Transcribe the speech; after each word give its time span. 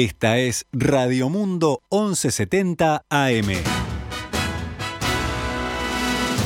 Esta 0.00 0.38
es 0.38 0.64
Radio 0.70 1.28
Mundo 1.28 1.82
1170 1.90 3.06
AM. 3.10 3.48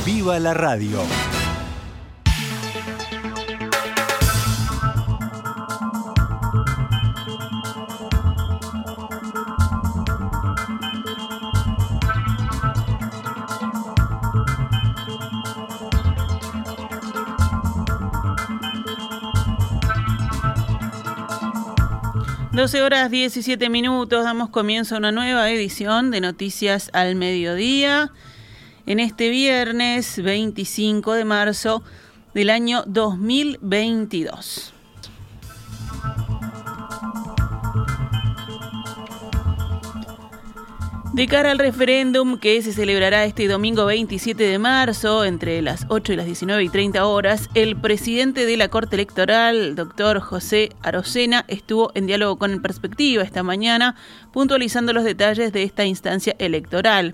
¡Viva 0.03 0.39
la 0.39 0.55
radio! 0.55 0.97
12 22.53 22.83
horas 22.83 23.09
17 23.09 23.67
minutos, 23.67 24.23
damos 24.23 24.49
comienzo 24.49 24.93
a 24.93 24.99
una 24.99 25.11
nueva 25.11 25.49
edición 25.49 26.11
de 26.11 26.21
Noticias 26.21 26.91
al 26.93 27.15
Mediodía 27.15 28.11
en 28.85 28.99
este 28.99 29.29
viernes 29.29 30.21
25 30.21 31.13
de 31.13 31.25
marzo 31.25 31.81
del 32.35 32.51
año 32.51 32.83
2022. 32.85 34.72
De 41.13 41.27
cara 41.27 41.51
al 41.51 41.59
referéndum 41.59 42.39
que 42.39 42.59
se 42.63 42.73
celebrará 42.73 43.23
este 43.25 43.47
domingo 43.47 43.85
27 43.85 44.41
de 44.41 44.57
marzo 44.57 45.23
entre 45.25 45.61
las 45.61 45.85
8 45.89 46.13
y 46.13 46.15
las 46.15 46.25
19 46.25 46.63
y 46.63 46.69
30 46.69 47.05
horas, 47.05 47.51
el 47.53 47.75
presidente 47.75 48.47
de 48.47 48.57
la 48.57 48.69
Corte 48.69 48.95
Electoral, 48.95 49.75
doctor 49.75 50.19
José 50.21 50.69
Arocena, 50.81 51.45
estuvo 51.47 51.91
en 51.93 52.07
diálogo 52.07 52.37
con 52.37 52.63
Perspectiva 52.63 53.21
esta 53.21 53.43
mañana, 53.43 53.95
puntualizando 54.31 54.91
los 54.91 55.03
detalles 55.03 55.53
de 55.53 55.61
esta 55.61 55.85
instancia 55.85 56.35
electoral. 56.39 57.13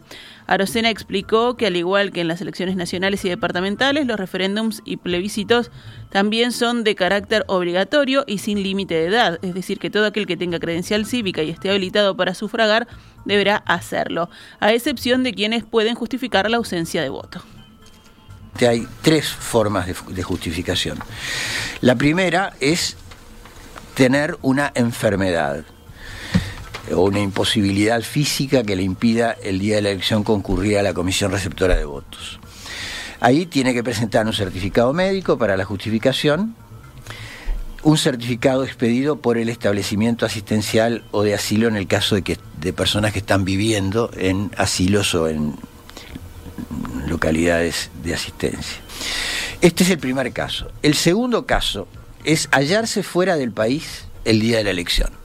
Arocena 0.49 0.89
explicó 0.89 1.55
que 1.57 1.67
al 1.67 1.75
igual 1.75 2.11
que 2.11 2.21
en 2.21 2.27
las 2.27 2.41
elecciones 2.41 2.75
nacionales 2.75 3.23
y 3.23 3.29
departamentales, 3.29 4.07
los 4.07 4.17
referéndums 4.17 4.81
y 4.83 4.97
plebiscitos 4.97 5.69
también 6.09 6.51
son 6.51 6.83
de 6.83 6.95
carácter 6.95 7.43
obligatorio 7.45 8.23
y 8.25 8.39
sin 8.39 8.63
límite 8.63 8.95
de 8.95 9.05
edad, 9.05 9.37
es 9.43 9.53
decir, 9.53 9.77
que 9.77 9.91
todo 9.91 10.07
aquel 10.07 10.25
que 10.25 10.37
tenga 10.37 10.57
credencial 10.57 11.05
cívica 11.05 11.43
y 11.43 11.51
esté 11.51 11.69
habilitado 11.69 12.17
para 12.17 12.33
sufragar 12.33 12.87
deberá 13.25 13.57
hacerlo, 13.57 14.31
a 14.59 14.73
excepción 14.73 15.21
de 15.21 15.35
quienes 15.35 15.65
pueden 15.65 15.93
justificar 15.93 16.49
la 16.49 16.57
ausencia 16.57 17.03
de 17.03 17.09
voto. 17.09 17.43
Hay 18.67 18.87
tres 19.03 19.29
formas 19.29 19.85
de, 19.85 20.23
justificación. 20.23 20.97
La 21.81 21.93
primera 21.93 22.53
es 22.59 22.97
tener 23.93 24.35
una 24.41 24.71
enfermedad 24.73 25.63
o 26.93 27.01
una 27.01 27.19
imposibilidad 27.19 28.01
física 28.01 28.63
que 28.63 28.75
le 28.75 28.83
impida 28.83 29.35
el 29.43 29.59
día 29.59 29.75
de 29.75 29.81
la 29.81 29.89
elección 29.91 30.23
concurrir 30.23 30.77
a 30.77 30.83
la 30.83 30.93
comisión 30.93 31.31
receptora 31.31 31.75
de 31.75 31.85
votos. 31.85 32.39
Ahí 33.19 33.45
tiene 33.45 33.73
que 33.73 33.83
presentar 33.83 34.25
un 34.25 34.33
certificado 34.33 34.93
médico 34.93 35.37
para 35.37 35.57
la 35.57 35.65
justificación, 35.65 36.55
un 37.83 37.97
certificado 37.97 38.63
expedido 38.63 39.17
por 39.17 39.37
el 39.37 39.49
establecimiento 39.49 40.25
asistencial 40.25 41.03
o 41.11 41.23
de 41.23 41.33
asilo 41.33 41.67
en 41.67 41.75
el 41.75 41.87
caso 41.87 42.15
de, 42.15 42.21
que, 42.21 42.37
de 42.59 42.73
personas 42.73 43.13
que 43.13 43.19
están 43.19 43.45
viviendo 43.45 44.11
en 44.15 44.51
asilos 44.57 45.15
o 45.15 45.27
en 45.27 45.55
localidades 47.07 47.89
de 48.03 48.13
asistencia. 48.13 48.79
Este 49.61 49.83
es 49.83 49.89
el 49.89 49.99
primer 49.99 50.31
caso. 50.31 50.71
El 50.81 50.93
segundo 50.93 51.45
caso 51.45 51.87
es 52.23 52.47
hallarse 52.51 53.03
fuera 53.03 53.35
del 53.35 53.51
país 53.51 54.05
el 54.25 54.39
día 54.39 54.57
de 54.57 54.63
la 54.65 54.69
elección. 54.71 55.18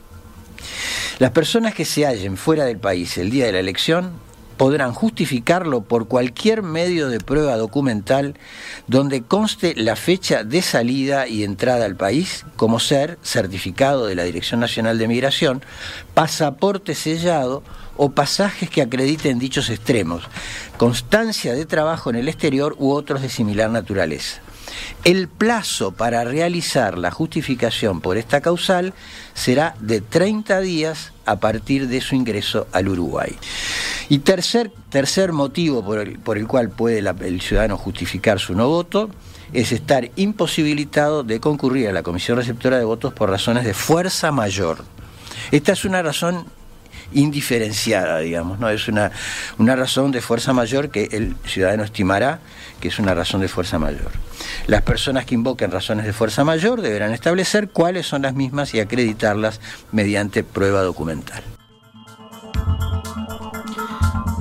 Las 1.21 1.31
personas 1.31 1.75
que 1.75 1.85
se 1.85 2.07
hallen 2.07 2.37
fuera 2.37 2.65
del 2.65 2.79
país 2.79 3.19
el 3.19 3.31
día 3.31 3.47
de 3.47 3.53
la 3.53 3.61
elección 3.61 4.13
podrán 4.57 4.93
justificarlo 4.93 5.83
por 5.83 6.09
cualquier 6.09 6.63
medio 6.63 7.09
de 7.09 7.21
prueba 7.21 7.57
documental 7.57 8.35
donde 8.89 9.23
conste 9.23 9.75
la 9.77 9.95
fecha 9.95 10.43
de 10.43 10.61
salida 10.61 11.29
y 11.29 11.45
entrada 11.45 11.85
al 11.85 11.95
país, 11.95 12.45
como 12.57 12.81
ser 12.81 13.19
certificado 13.23 14.07
de 14.07 14.17
la 14.17 14.25
Dirección 14.25 14.59
Nacional 14.59 14.99
de 14.99 15.09
Migración, 15.09 15.63
pasaporte 16.15 16.97
sellado 16.97 17.63
o 17.97 18.11
pasajes 18.11 18.69
que 18.69 18.83
acrediten 18.83 19.39
dichos 19.39 19.71
extremos, 19.71 20.25
constancia 20.79 21.55
de 21.55 21.65
trabajo 21.65 22.11
en 22.11 22.17
el 22.17 22.29
exterior 22.29 22.75
u 22.79 22.91
otros 22.91 23.23
de 23.23 23.29
similar 23.29 23.71
naturaleza. 23.71 24.44
El 25.05 25.29
plazo 25.29 25.93
para 25.93 26.25
realizar 26.25 26.99
la 26.99 27.11
justificación 27.11 28.01
por 28.01 28.17
esta 28.17 28.41
causal 28.41 28.95
será 29.35 29.75
de 29.81 30.01
30 30.01 30.61
días 30.61 31.13
a 31.27 31.37
partir 31.37 31.89
de 31.89 32.01
su 32.01 32.15
ingreso 32.15 32.67
al 32.73 32.89
Uruguay. 32.89 33.37
Y 34.09 34.19
tercer, 34.19 34.71
tercer 34.91 35.33
motivo 35.33 35.85
por 35.85 35.99
el, 35.99 36.19
por 36.19 36.39
el 36.39 36.47
cual 36.47 36.71
puede 36.71 36.99
el 36.99 37.41
ciudadano 37.41 37.77
justificar 37.77 38.39
su 38.39 38.55
no 38.55 38.69
voto 38.69 39.11
es 39.53 39.73
estar 39.73 40.11
imposibilitado 40.17 41.23
de 41.23 41.41
concurrir 41.41 41.89
a 41.89 41.93
la 41.93 42.03
comisión 42.03 42.39
receptora 42.39 42.79
de 42.79 42.85
votos 42.85 43.13
por 43.13 43.31
razones 43.31 43.65
de 43.65 43.75
fuerza 43.75 44.33
mayor. 44.33 44.85
Esta 45.51 45.73
es 45.73 45.85
una 45.85 46.03
razón 46.03 46.47
indiferenciada, 47.13 48.19
digamos, 48.19 48.59
¿no? 48.59 48.69
Es 48.69 48.89
una, 48.89 49.13
una 49.59 49.77
razón 49.77 50.13
de 50.13 50.21
fuerza 50.21 50.53
mayor 50.53 50.91
que 50.91 51.09
el 51.13 51.37
ciudadano 51.47 51.85
estimará 51.85 52.41
que 52.81 52.89
es 52.89 52.99
una 52.99 53.15
razón 53.15 53.41
de 53.41 53.49
fuerza 53.49 53.79
mayor. 53.79 54.11
Las 54.67 54.83
personas 54.83 55.25
que 55.25 55.35
invoquen 55.35 55.71
razones 55.71 56.05
de 56.05 56.13
fuerza 56.13 56.45
mayor 56.45 56.83
deberán 56.83 57.13
establecer 57.13 57.71
cuáles 57.71 58.07
son 58.07 58.23
las 58.23 58.35
mismas 58.35 58.75
y 58.75 58.81
acreditarlas 58.81 59.61
mediante 59.91 60.45
prueba 60.45 60.83
documental. 60.83 61.43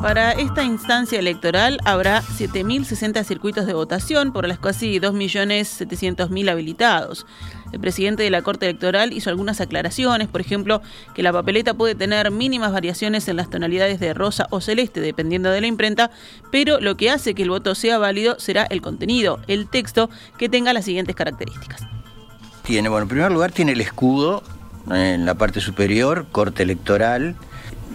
Para 0.01 0.33
esta 0.33 0.65
instancia 0.65 1.17
electoral 1.17 1.79
habrá 1.85 2.21
7.060 2.21 3.23
circuitos 3.23 3.65
de 3.65 3.73
votación 3.73 4.33
por 4.33 4.45
las 4.45 4.59
casi 4.59 4.99
2.700.000 4.99 6.51
habilitados. 6.51 7.25
El 7.73 7.79
presidente 7.79 8.21
de 8.21 8.29
la 8.29 8.43
Corte 8.43 8.67
Electoral 8.67 9.11
hizo 9.13 9.31
algunas 9.31 9.59
aclaraciones, 9.59 10.27
por 10.27 10.41
ejemplo, 10.41 10.81
que 11.15 11.23
la 11.23 11.33
papeleta 11.33 11.73
puede 11.73 11.95
tener 11.95 12.29
mínimas 12.29 12.71
variaciones 12.71 13.27
en 13.27 13.35
las 13.35 13.49
tonalidades 13.49 13.99
de 13.99 14.13
rosa 14.13 14.47
o 14.51 14.61
celeste, 14.61 15.01
dependiendo 15.01 15.49
de 15.49 15.59
la 15.59 15.65
imprenta, 15.65 16.11
pero 16.51 16.79
lo 16.79 16.95
que 16.95 17.09
hace 17.09 17.33
que 17.33 17.41
el 17.41 17.49
voto 17.49 17.73
sea 17.73 17.97
válido 17.97 18.39
será 18.39 18.63
el 18.65 18.81
contenido, 18.81 19.39
el 19.47 19.67
texto, 19.67 20.11
que 20.37 20.49
tenga 20.49 20.71
las 20.71 20.85
siguientes 20.85 21.15
características. 21.15 21.81
Tiene, 22.61 22.89
bueno, 22.89 23.03
en 23.03 23.09
primer 23.09 23.31
lugar 23.31 23.51
tiene 23.51 23.71
el 23.71 23.81
escudo 23.81 24.43
en 24.91 25.25
la 25.25 25.33
parte 25.33 25.59
superior, 25.59 26.27
Corte 26.31 26.61
Electoral, 26.61 27.35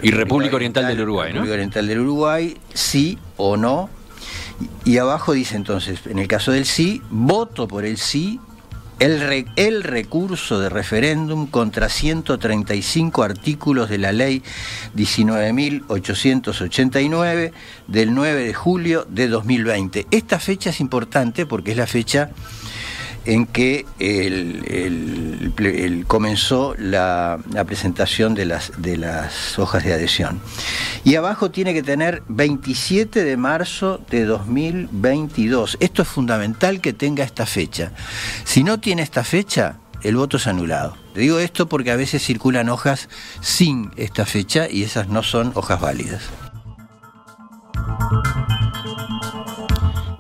y 0.02 0.10
República 0.10 0.56
Oriental, 0.56 0.88
del 0.88 1.00
Uruguay, 1.02 1.28
¿no? 1.28 1.34
República 1.34 1.54
Oriental 1.54 1.86
del 1.86 2.00
Uruguay, 2.00 2.56
sí 2.74 3.16
o 3.36 3.56
no. 3.56 3.90
Y 4.84 4.98
abajo 4.98 5.32
dice 5.32 5.54
entonces, 5.54 6.00
en 6.06 6.18
el 6.18 6.26
caso 6.26 6.50
del 6.50 6.64
sí, 6.64 7.00
voto 7.10 7.68
por 7.68 7.84
el 7.84 7.96
sí, 7.96 8.40
el, 8.98 9.82
recurso 9.82 10.60
de 10.60 10.68
referéndum 10.68 11.46
contra 11.46 11.88
135 11.88 13.22
artículos 13.22 13.88
de 13.88 13.96
la 13.98 14.12
ley 14.12 14.42
19.889 14.96 17.52
del 17.86 18.14
9 18.14 18.44
de 18.44 18.54
julio 18.54 19.06
de 19.08 19.28
2020. 19.28 20.08
Esta 20.10 20.40
fecha 20.40 20.70
es 20.70 20.80
importante 20.80 21.46
porque 21.46 21.70
es 21.72 21.76
la 21.76 21.86
fecha 21.86 22.30
en 23.28 23.44
que 23.44 23.84
el, 23.98 25.52
comenzó 26.06 26.74
la, 26.78 27.38
presentación 27.66 28.34
de 28.34 28.46
las, 28.46 29.58
hojas 29.58 29.84
de 29.84 29.92
adhesión. 29.92 30.40
Y 31.04 31.14
abajo 31.14 31.50
tiene 31.50 31.74
que 31.74 31.82
tener 31.82 32.22
27 32.28 33.22
de 33.24 33.36
marzo 33.36 34.00
de 34.08 34.24
2022. 34.24 35.76
Esto 35.78 36.02
es 36.02 36.08
fundamental 36.08 36.80
que 36.80 36.94
tenga 36.94 37.22
esta 37.22 37.44
fecha. 37.44 37.92
Si 38.44 38.64
no 38.64 38.80
tiene 38.80 39.02
esta 39.02 39.24
fecha, 39.24 39.76
el 40.02 40.16
voto 40.16 40.38
es 40.38 40.46
anulado. 40.46 40.96
Digo 41.14 41.38
esto 41.38 41.68
porque 41.68 41.90
a 41.90 41.96
veces 41.96 42.24
circulan 42.24 42.70
hojas 42.70 43.10
sin 43.42 43.90
esta 43.96 44.24
fecha 44.24 44.70
y 44.70 44.84
esas 44.84 45.08
no 45.08 45.22
son 45.22 45.52
hojas 45.54 45.82
válidas. 45.82 46.22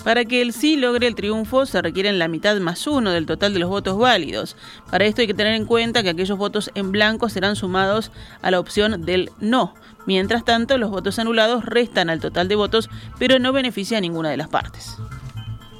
Para 0.08 0.24
que 0.24 0.40
el 0.40 0.54
sí 0.54 0.76
logre 0.76 1.06
el 1.06 1.14
triunfo 1.14 1.66
se 1.66 1.82
requieren 1.82 2.18
la 2.18 2.28
mitad 2.28 2.58
más 2.60 2.86
uno 2.86 3.10
del 3.10 3.26
total 3.26 3.52
de 3.52 3.58
los 3.58 3.68
votos 3.68 3.98
válidos. 3.98 4.56
Para 4.90 5.04
esto 5.04 5.20
hay 5.20 5.26
que 5.26 5.34
tener 5.34 5.52
en 5.52 5.66
cuenta 5.66 6.02
que 6.02 6.08
aquellos 6.08 6.38
votos 6.38 6.70
en 6.74 6.92
blanco 6.92 7.28
serán 7.28 7.56
sumados 7.56 8.10
a 8.40 8.50
la 8.50 8.58
opción 8.58 9.04
del 9.04 9.30
no. 9.38 9.74
Mientras 10.06 10.46
tanto, 10.46 10.78
los 10.78 10.88
votos 10.88 11.18
anulados 11.18 11.66
restan 11.66 12.08
al 12.08 12.20
total 12.20 12.48
de 12.48 12.54
votos, 12.54 12.88
pero 13.18 13.38
no 13.38 13.52
beneficia 13.52 13.98
a 13.98 14.00
ninguna 14.00 14.30
de 14.30 14.38
las 14.38 14.48
partes. 14.48 14.96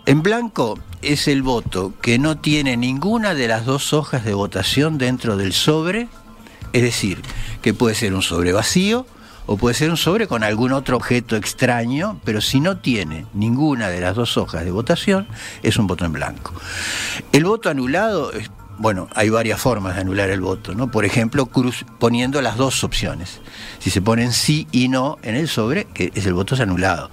En 0.04 0.22
blanco 0.22 0.78
es 1.00 1.26
el 1.26 1.40
voto 1.40 1.94
que 2.02 2.18
no 2.18 2.36
tiene 2.36 2.76
ninguna 2.76 3.32
de 3.32 3.48
las 3.48 3.64
dos 3.64 3.94
hojas 3.94 4.26
de 4.26 4.34
votación 4.34 4.98
dentro 4.98 5.38
del 5.38 5.54
sobre, 5.54 6.06
es 6.74 6.82
decir, 6.82 7.22
que 7.62 7.72
puede 7.72 7.94
ser 7.94 8.12
un 8.12 8.20
sobre 8.20 8.52
vacío 8.52 9.06
o 9.48 9.56
puede 9.56 9.74
ser 9.74 9.88
un 9.90 9.96
sobre 9.96 10.28
con 10.28 10.44
algún 10.44 10.72
otro 10.72 10.96
objeto 10.96 11.34
extraño, 11.34 12.20
pero 12.22 12.42
si 12.42 12.60
no 12.60 12.78
tiene 12.78 13.24
ninguna 13.32 13.88
de 13.88 14.00
las 14.00 14.14
dos 14.14 14.36
hojas 14.36 14.62
de 14.62 14.70
votación, 14.70 15.26
es 15.62 15.78
un 15.78 15.86
voto 15.86 16.04
en 16.04 16.12
blanco. 16.12 16.52
El 17.32 17.44
voto 17.44 17.70
anulado 17.70 18.30
Bueno, 18.76 19.08
hay 19.14 19.28
varias 19.30 19.58
formas 19.58 19.96
de 19.96 20.02
anular 20.02 20.30
el 20.30 20.40
voto, 20.40 20.74
¿no? 20.74 20.90
Por 20.90 21.04
ejemplo, 21.04 21.46
cruz, 21.46 21.84
poniendo 21.98 22.40
las 22.42 22.56
dos 22.56 22.84
opciones. 22.84 23.40
Si 23.80 23.90
se 23.90 24.02
ponen 24.02 24.32
sí 24.32 24.68
y 24.70 24.88
no 24.88 25.16
en 25.22 25.34
el 25.34 25.48
sobre, 25.48 25.86
que 25.86 26.12
es 26.14 26.26
el 26.26 26.34
voto 26.34 26.54
es 26.54 26.60
anulado. 26.60 27.10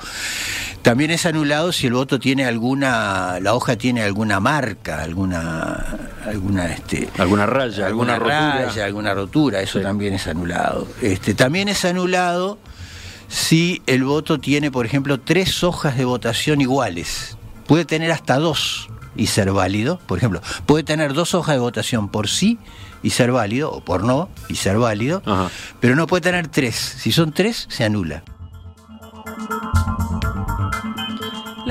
También 0.85 1.09
es 1.09 1.25
anulado 1.25 1.71
si 1.71 1.87
el 1.87 1.93
voto 1.93 2.19
tiene 2.19 2.45
alguna, 2.45 3.39
la 3.41 3.55
hoja 3.55 3.75
tiene 3.75 4.03
alguna 4.03 4.39
marca, 4.39 5.01
alguna, 5.01 5.83
alguna, 6.27 6.67
este, 6.67 7.09
alguna 7.17 7.47
raya, 7.47 7.87
alguna, 7.87 8.19
rotura. 8.19 8.85
alguna 8.85 9.13
rotura. 9.15 9.61
Eso 9.61 9.81
también 9.81 10.13
es 10.13 10.27
anulado. 10.27 10.87
Este, 11.01 11.33
también 11.33 11.69
es 11.69 11.85
anulado 11.85 12.59
si 13.27 13.81
el 13.87 14.03
voto 14.03 14.39
tiene, 14.39 14.69
por 14.69 14.85
ejemplo, 14.85 15.19
tres 15.19 15.63
hojas 15.63 15.97
de 15.97 16.05
votación 16.05 16.61
iguales. 16.61 17.35
Puede 17.65 17.85
tener 17.85 18.11
hasta 18.11 18.37
dos 18.37 18.87
y 19.15 19.25
ser 19.25 19.51
válido. 19.53 19.99
Por 20.05 20.19
ejemplo, 20.19 20.39
puede 20.67 20.83
tener 20.83 21.15
dos 21.15 21.33
hojas 21.33 21.55
de 21.55 21.61
votación 21.61 22.09
por 22.09 22.27
sí 22.27 22.59
y 23.01 23.09
ser 23.09 23.31
válido, 23.31 23.71
o 23.71 23.83
por 23.83 24.03
no 24.03 24.29
y 24.49 24.55
ser 24.57 24.77
válido, 24.77 25.23
Ajá. 25.25 25.49
pero 25.79 25.95
no 25.95 26.05
puede 26.05 26.21
tener 26.21 26.47
tres. 26.47 26.75
Si 26.75 27.11
son 27.11 27.33
tres, 27.33 27.65
se 27.71 27.85
anula. 27.85 28.23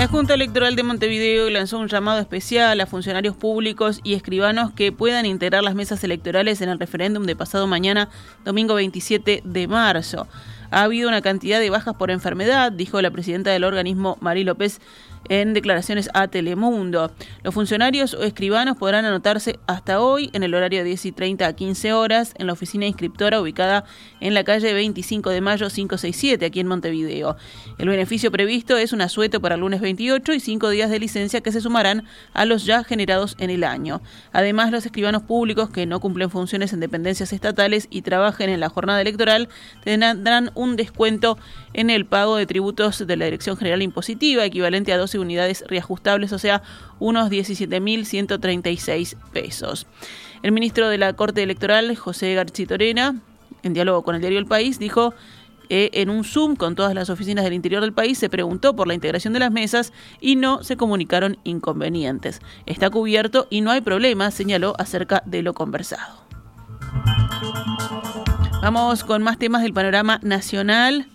La 0.04 0.08
Junta 0.08 0.34
Electoral 0.34 0.76
de 0.76 0.82
Montevideo 0.82 1.48
lanzó 1.48 1.78
un 1.78 1.88
llamado 1.88 2.20
especial 2.20 2.78
a 2.78 2.84
funcionarios 2.84 3.36
públicos 3.36 4.00
y 4.04 4.12
escribanos 4.12 4.70
que 4.70 4.92
puedan 4.92 5.24
integrar 5.24 5.64
las 5.64 5.74
mesas 5.74 6.04
electorales 6.04 6.60
en 6.60 6.68
el 6.68 6.78
referéndum 6.78 7.24
de 7.24 7.34
pasado 7.34 7.66
mañana, 7.66 8.10
domingo 8.44 8.74
27 8.74 9.40
de 9.42 9.66
marzo. 9.66 10.28
Ha 10.70 10.82
habido 10.82 11.08
una 11.08 11.22
cantidad 11.22 11.58
de 11.58 11.70
bajas 11.70 11.94
por 11.94 12.10
enfermedad, 12.10 12.70
dijo 12.70 13.00
la 13.00 13.10
presidenta 13.12 13.50
del 13.50 13.64
organismo, 13.64 14.18
Mari 14.20 14.44
López, 14.44 14.82
en 15.28 15.54
declaraciones 15.54 16.10
a 16.14 16.28
Telemundo. 16.28 17.12
Los 17.42 17.54
funcionarios 17.54 18.14
o 18.14 18.22
escribanos 18.22 18.76
podrán 18.76 19.04
anotarse 19.04 19.58
hasta 19.66 20.00
hoy 20.00 20.30
en 20.32 20.42
el 20.42 20.54
horario 20.54 20.80
de 20.80 20.84
10 20.84 21.06
y 21.06 21.12
30 21.12 21.46
a 21.46 21.52
15 21.52 21.92
horas 21.92 22.34
en 22.38 22.46
la 22.46 22.52
oficina 22.52 22.86
inscriptora 22.86 23.40
ubicada 23.40 23.84
en 24.20 24.34
la 24.34 24.44
calle 24.44 24.72
25 24.72 25.30
de 25.30 25.40
mayo 25.40 25.68
567 25.68 26.44
aquí 26.44 26.60
en 26.60 26.66
Montevideo. 26.66 27.36
El 27.78 27.88
beneficio 27.88 28.30
previsto 28.30 28.76
es 28.76 28.92
un 28.92 29.00
asueto 29.00 29.40
para 29.40 29.54
el 29.54 29.60
lunes 29.60 29.80
28 29.80 30.32
y 30.32 30.40
cinco 30.40 30.68
días 30.70 30.90
de 30.90 30.98
licencia 30.98 31.40
que 31.40 31.52
se 31.52 31.60
sumarán 31.60 32.04
a 32.32 32.44
los 32.44 32.64
ya 32.64 32.84
generados 32.84 33.36
en 33.38 33.50
el 33.50 33.64
año. 33.64 34.02
Además, 34.32 34.70
los 34.70 34.86
escribanos 34.86 35.22
públicos 35.22 35.70
que 35.70 35.86
no 35.86 36.00
cumplen 36.00 36.30
funciones 36.30 36.72
en 36.72 36.80
dependencias 36.80 37.32
estatales 37.32 37.86
y 37.90 38.02
trabajen 38.02 38.50
en 38.50 38.60
la 38.60 38.68
jornada 38.68 39.00
electoral 39.00 39.48
tendrán 39.82 40.50
un 40.54 40.76
descuento 40.76 41.38
en 41.72 41.90
el 41.90 42.06
pago 42.06 42.36
de 42.36 42.46
tributos 42.46 43.06
de 43.06 43.16
la 43.16 43.24
Dirección 43.24 43.56
General 43.56 43.82
Impositiva, 43.82 44.44
equivalente 44.44 44.92
a 44.92 44.98
12 44.98 45.13
unidades 45.18 45.64
reajustables, 45.68 46.32
o 46.32 46.38
sea, 46.38 46.62
unos 46.98 47.30
17.136 47.30 49.16
pesos. 49.32 49.86
El 50.42 50.52
ministro 50.52 50.88
de 50.88 50.98
la 50.98 51.12
Corte 51.14 51.42
Electoral, 51.42 51.94
José 51.96 52.34
Garchitorena, 52.34 53.20
en 53.62 53.74
diálogo 53.74 54.02
con 54.02 54.14
el 54.14 54.20
diario 54.20 54.38
El 54.38 54.46
País, 54.46 54.78
dijo 54.78 55.14
eh, 55.70 55.90
en 55.94 56.10
un 56.10 56.24
Zoom 56.24 56.56
con 56.56 56.74
todas 56.74 56.94
las 56.94 57.08
oficinas 57.08 57.44
del 57.44 57.54
interior 57.54 57.80
del 57.80 57.94
país 57.94 58.18
se 58.18 58.28
preguntó 58.28 58.76
por 58.76 58.86
la 58.86 58.94
integración 58.94 59.32
de 59.32 59.40
las 59.40 59.50
mesas 59.50 59.92
y 60.20 60.36
no 60.36 60.62
se 60.62 60.76
comunicaron 60.76 61.38
inconvenientes. 61.44 62.40
Está 62.66 62.90
cubierto 62.90 63.46
y 63.50 63.62
no 63.62 63.70
hay 63.70 63.80
problema, 63.80 64.30
señaló 64.30 64.74
acerca 64.78 65.22
de 65.24 65.42
lo 65.42 65.54
conversado. 65.54 66.24
Vamos 68.60 69.04
con 69.04 69.22
más 69.22 69.38
temas 69.38 69.62
del 69.62 69.72
panorama 69.72 70.20
nacional. 70.22 71.06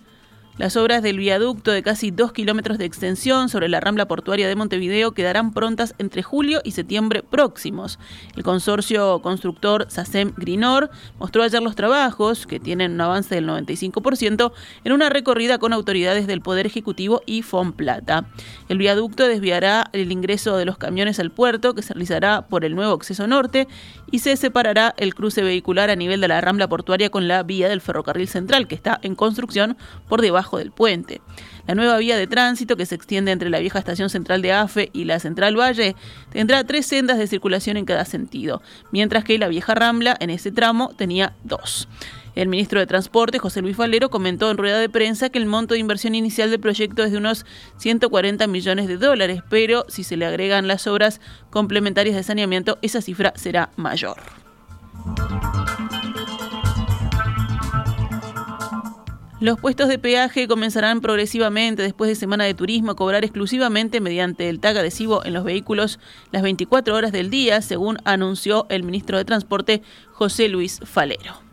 Las 0.60 0.76
obras 0.76 1.02
del 1.02 1.16
viaducto 1.16 1.70
de 1.70 1.82
casi 1.82 2.10
dos 2.10 2.32
kilómetros 2.32 2.76
de 2.76 2.84
extensión 2.84 3.48
sobre 3.48 3.70
la 3.70 3.80
rambla 3.80 4.06
portuaria 4.06 4.46
de 4.46 4.56
Montevideo 4.56 5.12
quedarán 5.12 5.54
prontas 5.54 5.94
entre 5.96 6.22
julio 6.22 6.60
y 6.64 6.72
septiembre 6.72 7.22
próximos. 7.22 7.98
El 8.36 8.42
consorcio 8.42 9.22
constructor 9.22 9.86
SACEM 9.88 10.34
Grinor 10.36 10.90
mostró 11.18 11.44
ayer 11.44 11.62
los 11.62 11.76
trabajos, 11.76 12.46
que 12.46 12.60
tienen 12.60 12.92
un 12.92 13.00
avance 13.00 13.34
del 13.34 13.48
95%, 13.48 14.52
en 14.84 14.92
una 14.92 15.08
recorrida 15.08 15.56
con 15.56 15.72
autoridades 15.72 16.26
del 16.26 16.42
Poder 16.42 16.66
Ejecutivo 16.66 17.22
y 17.24 17.40
Fonplata. 17.40 18.26
El 18.68 18.76
viaducto 18.76 19.26
desviará 19.26 19.88
el 19.94 20.12
ingreso 20.12 20.58
de 20.58 20.66
los 20.66 20.76
camiones 20.76 21.18
al 21.20 21.30
puerto, 21.30 21.74
que 21.74 21.80
se 21.80 21.94
realizará 21.94 22.48
por 22.48 22.66
el 22.66 22.74
nuevo 22.74 22.92
acceso 22.92 23.26
norte, 23.26 23.66
y 24.10 24.18
se 24.18 24.36
separará 24.36 24.94
el 24.98 25.14
cruce 25.14 25.42
vehicular 25.42 25.88
a 25.88 25.96
nivel 25.96 26.20
de 26.20 26.28
la 26.28 26.42
rambla 26.42 26.68
portuaria 26.68 27.08
con 27.08 27.28
la 27.28 27.44
vía 27.44 27.70
del 27.70 27.80
ferrocarril 27.80 28.28
central, 28.28 28.68
que 28.68 28.74
está 28.74 29.00
en 29.02 29.14
construcción 29.14 29.78
por 30.06 30.20
debajo 30.20 30.49
del 30.58 30.72
puente. 30.72 31.20
La 31.66 31.74
nueva 31.74 31.98
vía 31.98 32.16
de 32.16 32.26
tránsito 32.26 32.76
que 32.76 32.86
se 32.86 32.94
extiende 32.94 33.32
entre 33.32 33.50
la 33.50 33.60
vieja 33.60 33.78
estación 33.78 34.10
central 34.10 34.42
de 34.42 34.52
AFE 34.52 34.90
y 34.92 35.04
la 35.04 35.20
central 35.20 35.58
Valle 35.58 35.94
tendrá 36.32 36.64
tres 36.64 36.86
sendas 36.86 37.18
de 37.18 37.26
circulación 37.26 37.76
en 37.76 37.84
cada 37.84 38.04
sentido, 38.04 38.62
mientras 38.90 39.24
que 39.24 39.38
la 39.38 39.48
vieja 39.48 39.74
Rambla 39.74 40.16
en 40.20 40.30
ese 40.30 40.50
tramo 40.50 40.92
tenía 40.96 41.34
dos. 41.44 41.88
El 42.34 42.48
ministro 42.48 42.80
de 42.80 42.86
Transporte, 42.86 43.38
José 43.38 43.60
Luis 43.60 43.76
Valero, 43.76 44.08
comentó 44.08 44.50
en 44.50 44.56
rueda 44.56 44.78
de 44.78 44.88
prensa 44.88 45.30
que 45.30 45.38
el 45.38 45.46
monto 45.46 45.74
de 45.74 45.80
inversión 45.80 46.14
inicial 46.14 46.50
del 46.50 46.60
proyecto 46.60 47.02
es 47.02 47.10
de 47.10 47.18
unos 47.18 47.44
140 47.78 48.46
millones 48.46 48.86
de 48.86 48.96
dólares, 48.96 49.42
pero 49.48 49.84
si 49.88 50.04
se 50.04 50.16
le 50.16 50.26
agregan 50.26 50.68
las 50.68 50.86
obras 50.86 51.20
complementarias 51.50 52.16
de 52.16 52.22
saneamiento, 52.22 52.78
esa 52.82 53.00
cifra 53.02 53.32
será 53.36 53.70
mayor. 53.76 54.16
Los 59.40 59.58
puestos 59.58 59.88
de 59.88 59.98
peaje 59.98 60.46
comenzarán 60.46 61.00
progresivamente 61.00 61.82
después 61.82 62.10
de 62.10 62.14
semana 62.14 62.44
de 62.44 62.52
turismo 62.52 62.90
a 62.90 62.94
cobrar 62.94 63.24
exclusivamente 63.24 63.98
mediante 63.98 64.50
el 64.50 64.60
tag 64.60 64.76
adhesivo 64.76 65.24
en 65.24 65.32
los 65.32 65.44
vehículos 65.44 65.98
las 66.30 66.42
24 66.42 66.94
horas 66.94 67.10
del 67.10 67.30
día, 67.30 67.62
según 67.62 67.96
anunció 68.04 68.66
el 68.68 68.82
ministro 68.82 69.16
de 69.16 69.24
Transporte 69.24 69.80
José 70.12 70.50
Luis 70.50 70.80
Falero. 70.84 71.49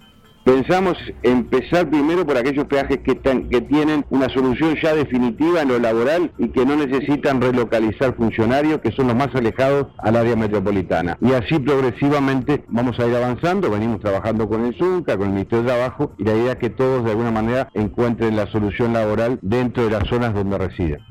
Pensamos 0.47 0.97
empezar 1.23 1.89
primero 1.89 2.25
por 2.25 2.37
aquellos 2.37 2.63
peajes 2.67 2.99
que, 2.99 3.15
tienen 3.15 4.05
una 4.09 4.29
solución 4.29 4.77
ya 4.81 4.95
definitiva 4.95 5.61
en 5.61 5.67
lo 5.67 5.77
laboral 5.77 6.31
y 6.37 6.47
que 6.47 6.65
no 6.65 6.77
necesitan 6.77 7.41
relocalizar 7.41 8.15
funcionarios, 8.15 8.79
que 8.79 8.93
son 8.93 9.07
los 9.07 9.15
más 9.17 9.27
alejados 9.35 9.87
al 9.97 10.15
área 10.15 10.37
metropolitana. 10.37 11.17
Y 11.19 11.33
así 11.33 11.59
progresivamente 11.59 12.63
vamos 12.69 12.97
a 12.97 13.07
ir 13.07 13.15
avanzando, 13.17 13.69
venimos 13.69 13.99
trabajando 13.99 14.47
con 14.47 14.63
el 14.63 14.73
ZUNCA, 14.77 15.17
con 15.17 15.27
el 15.27 15.33
Ministerio 15.33 15.63
de 15.65 15.69
Trabajo, 15.69 16.13
y 16.17 16.23
la 16.23 16.33
idea 16.33 16.51
es 16.53 16.59
que 16.59 16.69
todos 16.69 17.03
de 17.03 17.11
alguna 17.11 17.31
manera 17.31 17.67
encuentren 17.73 18.37
la 18.37 18.47
solución 18.47 18.93
laboral 18.93 19.39
dentro 19.41 19.83
de 19.83 19.91
las 19.91 20.07
zonas 20.07 20.33
donde 20.33 20.57
residen. 20.57 21.01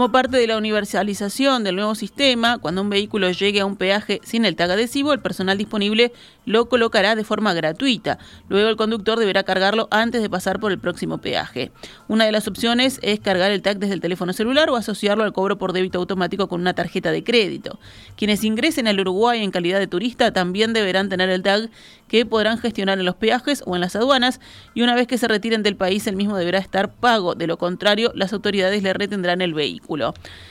Como 0.00 0.12
parte 0.12 0.38
de 0.38 0.46
la 0.46 0.56
universalización 0.56 1.62
del 1.62 1.76
nuevo 1.76 1.94
sistema, 1.94 2.56
cuando 2.56 2.80
un 2.80 2.88
vehículo 2.88 3.30
llegue 3.32 3.60
a 3.60 3.66
un 3.66 3.76
peaje 3.76 4.22
sin 4.24 4.46
el 4.46 4.56
tag 4.56 4.70
adhesivo, 4.70 5.12
el 5.12 5.20
personal 5.20 5.58
disponible 5.58 6.10
lo 6.46 6.70
colocará 6.70 7.14
de 7.16 7.22
forma 7.22 7.52
gratuita. 7.52 8.18
Luego 8.48 8.70
el 8.70 8.76
conductor 8.76 9.18
deberá 9.18 9.42
cargarlo 9.42 9.88
antes 9.90 10.22
de 10.22 10.30
pasar 10.30 10.58
por 10.58 10.72
el 10.72 10.78
próximo 10.78 11.18
peaje. 11.18 11.70
Una 12.08 12.24
de 12.24 12.32
las 12.32 12.48
opciones 12.48 12.98
es 13.02 13.20
cargar 13.20 13.50
el 13.50 13.60
tag 13.60 13.78
desde 13.78 13.92
el 13.92 14.00
teléfono 14.00 14.32
celular 14.32 14.70
o 14.70 14.76
asociarlo 14.76 15.22
al 15.22 15.34
cobro 15.34 15.58
por 15.58 15.74
débito 15.74 15.98
automático 15.98 16.48
con 16.48 16.62
una 16.62 16.72
tarjeta 16.72 17.12
de 17.12 17.22
crédito. 17.22 17.78
Quienes 18.16 18.42
ingresen 18.42 18.88
al 18.88 18.98
Uruguay 19.00 19.44
en 19.44 19.50
calidad 19.50 19.80
de 19.80 19.86
turista 19.86 20.32
también 20.32 20.72
deberán 20.72 21.10
tener 21.10 21.28
el 21.28 21.42
tag 21.42 21.68
que 22.08 22.24
podrán 22.24 22.56
gestionar 22.56 22.98
en 22.98 23.04
los 23.04 23.16
peajes 23.16 23.62
o 23.66 23.74
en 23.74 23.82
las 23.82 23.94
aduanas 23.96 24.40
y 24.72 24.80
una 24.80 24.94
vez 24.94 25.06
que 25.06 25.18
se 25.18 25.28
retiren 25.28 25.62
del 25.62 25.76
país 25.76 26.06
el 26.06 26.16
mismo 26.16 26.38
deberá 26.38 26.58
estar 26.58 26.90
pago. 26.90 27.34
De 27.34 27.46
lo 27.46 27.58
contrario, 27.58 28.12
las 28.14 28.32
autoridades 28.32 28.82
le 28.82 28.94
retendrán 28.94 29.42
el 29.42 29.52
vehículo. 29.52 29.89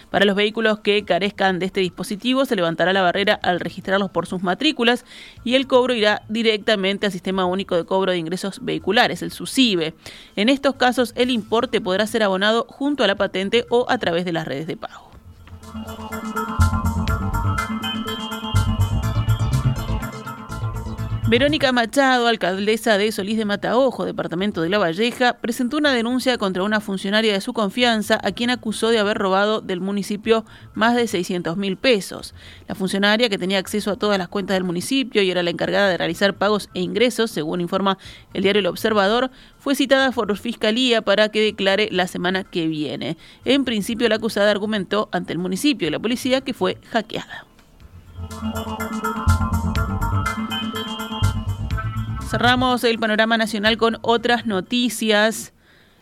Para 0.09 0.25
los 0.25 0.35
vehículos 0.35 0.79
que 0.79 1.05
carezcan 1.05 1.59
de 1.59 1.67
este 1.67 1.79
dispositivo, 1.79 2.45
se 2.45 2.55
levantará 2.55 2.91
la 2.93 3.01
barrera 3.01 3.39
al 3.41 3.59
registrarlos 3.59 4.11
por 4.11 4.27
sus 4.27 4.43
matrículas 4.43 5.05
y 5.43 5.55
el 5.55 5.67
cobro 5.67 5.93
irá 5.93 6.23
directamente 6.27 7.05
al 7.05 7.11
Sistema 7.11 7.45
Único 7.45 7.75
de 7.75 7.85
Cobro 7.85 8.11
de 8.11 8.17
Ingresos 8.17 8.59
Vehiculares, 8.63 9.21
el 9.21 9.31
SUSIBE. 9.31 9.93
En 10.35 10.49
estos 10.49 10.75
casos, 10.75 11.13
el 11.15 11.29
importe 11.29 11.79
podrá 11.79 12.05
ser 12.05 12.23
abonado 12.23 12.65
junto 12.67 13.03
a 13.03 13.07
la 13.07 13.15
patente 13.15 13.65
o 13.69 13.85
a 13.89 13.97
través 13.97 14.25
de 14.25 14.33
las 14.33 14.47
redes 14.47 14.67
de 14.67 14.77
pago. 14.77 15.09
Verónica 21.29 21.71
Machado, 21.71 22.25
alcaldesa 22.25 22.97
de 22.97 23.11
Solís 23.11 23.37
de 23.37 23.45
Mataojo, 23.45 24.03
departamento 24.03 24.63
de 24.63 24.69
La 24.69 24.79
Valleja, 24.79 25.33
presentó 25.33 25.77
una 25.77 25.93
denuncia 25.93 26.39
contra 26.39 26.63
una 26.63 26.79
funcionaria 26.79 27.31
de 27.31 27.39
su 27.39 27.53
confianza 27.53 28.19
a 28.23 28.31
quien 28.31 28.49
acusó 28.49 28.89
de 28.89 28.97
haber 28.97 29.19
robado 29.19 29.61
del 29.61 29.79
municipio 29.79 30.43
más 30.73 30.95
de 30.95 31.05
600 31.05 31.55
mil 31.55 31.77
pesos. 31.77 32.33
La 32.67 32.73
funcionaria, 32.73 33.29
que 33.29 33.37
tenía 33.37 33.59
acceso 33.59 33.91
a 33.91 33.95
todas 33.95 34.17
las 34.17 34.27
cuentas 34.27 34.55
del 34.55 34.63
municipio 34.63 35.21
y 35.21 35.29
era 35.29 35.43
la 35.43 35.51
encargada 35.51 35.87
de 35.89 35.99
realizar 35.99 36.33
pagos 36.33 36.67
e 36.73 36.81
ingresos, 36.81 37.29
según 37.29 37.61
informa 37.61 37.99
el 38.33 38.41
diario 38.41 38.61
El 38.61 38.65
Observador, 38.65 39.29
fue 39.59 39.75
citada 39.75 40.11
por 40.11 40.35
Fiscalía 40.35 41.03
para 41.03 41.29
que 41.29 41.43
declare 41.43 41.89
la 41.91 42.07
semana 42.07 42.43
que 42.43 42.65
viene. 42.65 43.17
En 43.45 43.65
principio, 43.65 44.09
la 44.09 44.15
acusada 44.15 44.49
argumentó 44.49 45.09
ante 45.11 45.33
el 45.33 45.37
municipio 45.37 45.89
y 45.89 45.91
la 45.91 45.99
policía 45.99 46.41
que 46.41 46.55
fue 46.55 46.79
hackeada. 46.89 47.45
Cerramos 52.29 52.83
el 52.83 52.99
panorama 52.99 53.39
nacional 53.39 53.77
con 53.77 53.97
otras 54.03 54.45
noticias. 54.45 55.51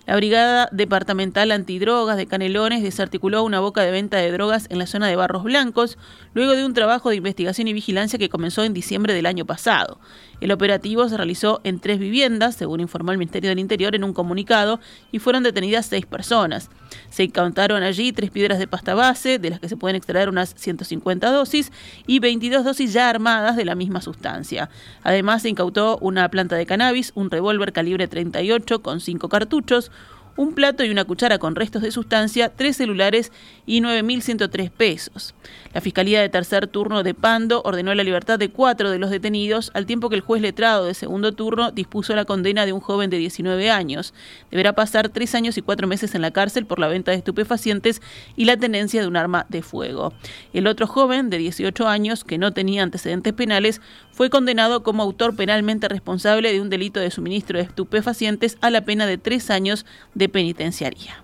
La 0.06 0.18
Brigada 0.18 0.68
Departamental 0.74 1.54
Antidrogas 1.54 2.18
de 2.18 2.28
Canelones 2.28 2.84
desarticuló 2.84 3.44
una 3.44 3.62
boca 3.62 3.82
de 3.82 3.92
venta 3.92 4.18
de 4.18 4.30
drogas 4.34 4.68
en 4.70 4.78
la 4.78 4.88
zona 4.88 5.08
de 5.08 5.16
Barros 5.16 5.44
Blancos, 5.44 5.98
luego 6.34 6.52
de 6.52 6.66
un 6.66 6.74
trabajo 6.74 7.10
de 7.10 7.16
investigación 7.16 7.70
y 7.70 7.74
vigilancia 7.74 8.20
que 8.20 8.28
comenzó 8.28 8.66
en 8.66 8.74
diciembre 8.74 9.14
del 9.14 9.26
año 9.26 9.46
pasado. 9.46 10.02
El 10.39 10.51
operativo 10.51 11.08
se 11.10 11.17
realizó 11.17 11.62
en 11.63 11.79
tres 11.79 12.00
viviendas, 12.00 12.56
según 12.56 12.79
informó 12.79 13.12
el 13.12 13.17
Ministerio 13.17 13.50
del 13.50 13.60
Interior 13.60 13.96
en 13.96 14.03
un 14.03 14.13
comunicado, 14.13 14.79
y 15.12 15.20
fueron 15.20 15.44
detenidas 15.44 15.88
seis 15.88 16.06
personas. 16.06 16.70
Se 17.10 17.24
incautaron 17.24 17.84
allí 17.84 18.12
tres 18.12 18.29
piedras 18.29 18.60
de 18.60 18.67
pasta 18.67 18.94
base, 18.94 19.39
de 19.39 19.50
las 19.50 19.60
que 19.60 19.70
se 19.70 19.77
pueden 19.77 19.96
extraer 19.96 20.29
unas 20.29 20.53
150 20.56 21.32
dosis, 21.32 21.72
y 22.06 22.20
22 22.20 22.63
dosis 22.63 22.94
ya 22.94 23.10
armadas 23.10 23.56
de 23.56 23.65
la 23.65 23.75
misma 23.75 24.01
sustancia. 24.01 24.70
Además, 25.03 25.41
se 25.41 25.50
incautó 25.50 25.98
una 26.01 26.29
planta 26.29 26.56
de 26.56 26.65
cannabis, 26.65 27.12
un 27.15 27.32
revólver 27.32 27.74
calibre 27.74 28.08
38 28.08 28.82
con 28.82 29.00
cinco 29.00 29.29
cartuchos, 29.29 29.91
un 30.38 30.53
plato 30.53 30.86
y 30.86 30.89
una 30.89 31.03
cuchara 31.03 31.39
con 31.39 31.56
restos 31.56 31.82
de 31.82 31.91
sustancia, 31.91 32.50
tres 32.56 32.77
celulares 32.77 33.32
y 33.65 33.82
9.103 33.82 34.72
pesos. 34.72 35.36
La 35.74 35.82
Fiscalía 35.82 36.22
de 36.22 36.29
Tercer 36.29 36.67
Turno 36.67 37.03
de 37.03 37.13
Pando 37.13 37.62
ordenó 37.65 37.94
la 37.94 38.03
libertad 38.03 38.39
de 38.39 38.50
cuatro 38.50 38.89
de 38.89 39.00
los 39.00 39.10
detenidos, 39.10 39.72
al 39.74 39.86
tiempo 39.86 40.10
que 40.10 40.15
el 40.15 40.22
juez 40.22 40.41
letrado 40.41 40.86
de 40.86 40.94
segundo 40.94 41.34
turno 41.34 41.72
dispuso 41.72 42.15
la 42.15 42.25
condena 42.25 42.65
de 42.65 42.74
un 42.74 42.79
joven 42.79 43.10
de 43.10 43.17
19 43.17 43.70
años. 43.70 44.13
Deberá 44.51 44.74
pasar 44.74 45.10
tres 45.10 45.36
años 45.36 45.58
y 45.58 45.62
cuatro 45.62 45.88
meses 45.88 46.15
en 46.15 46.22
la 46.22 46.32
cárcel 46.32 46.65
por 46.65 46.79
la 46.79 46.88
venta 46.88 47.12
de 47.12 47.17
estupefacientes 47.17 48.01
y 48.36 48.46
la 48.46 48.58
tenencia 48.58 49.01
de 49.01 49.08
un 49.08 49.17
arma 49.17 49.46
de 49.50 49.62
fuego. 49.62 50.13
El 50.53 50.67
otro 50.67 50.88
joven, 50.88 51.29
de 51.29 51.39
18 51.39 51.88
años, 51.88 52.24
que 52.24 52.38
no 52.38 52.53
tenía 52.53 52.84
antecedentes 52.84 53.34
penales, 53.34 53.82
fue 54.18 54.32
condenado 54.32 54.82
como 54.82 55.04
autor 55.04 55.36
penalmente 55.36 55.88
responsable 55.88 56.52
de 56.52 56.60
un 56.60 56.72
delito 56.72 57.00
de 57.00 57.12
suministro 57.12 57.60
de 57.60 57.66
estupefacientes 57.66 58.58
a 58.62 58.72
la 58.72 58.82
pena 58.82 59.06
de 59.06 59.20
tres 59.20 59.52
años 59.52 59.86
de 60.16 60.28
penitenciaría. 60.28 61.24